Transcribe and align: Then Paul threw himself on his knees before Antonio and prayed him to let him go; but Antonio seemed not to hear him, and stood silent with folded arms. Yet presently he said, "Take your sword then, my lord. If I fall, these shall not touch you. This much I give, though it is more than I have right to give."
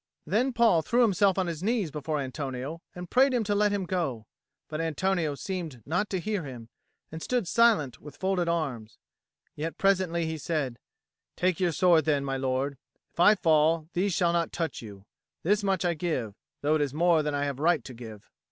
Then 0.25 0.51
Paul 0.51 0.81
threw 0.81 1.03
himself 1.03 1.37
on 1.37 1.45
his 1.45 1.61
knees 1.61 1.91
before 1.91 2.19
Antonio 2.19 2.81
and 2.95 3.07
prayed 3.07 3.35
him 3.35 3.43
to 3.43 3.53
let 3.53 3.71
him 3.71 3.85
go; 3.85 4.25
but 4.67 4.81
Antonio 4.81 5.35
seemed 5.35 5.83
not 5.85 6.09
to 6.09 6.19
hear 6.19 6.41
him, 6.43 6.69
and 7.11 7.21
stood 7.21 7.47
silent 7.47 8.01
with 8.01 8.17
folded 8.17 8.49
arms. 8.49 8.97
Yet 9.55 9.77
presently 9.77 10.25
he 10.25 10.39
said, 10.39 10.79
"Take 11.35 11.59
your 11.59 11.71
sword 11.71 12.05
then, 12.05 12.25
my 12.25 12.35
lord. 12.37 12.79
If 13.13 13.19
I 13.19 13.35
fall, 13.35 13.89
these 13.93 14.11
shall 14.15 14.33
not 14.33 14.51
touch 14.51 14.81
you. 14.81 15.05
This 15.43 15.63
much 15.63 15.85
I 15.85 15.93
give, 15.93 16.33
though 16.61 16.73
it 16.73 16.81
is 16.81 16.95
more 16.95 17.21
than 17.21 17.35
I 17.35 17.45
have 17.45 17.59
right 17.59 17.83
to 17.83 17.93
give." 17.93 18.31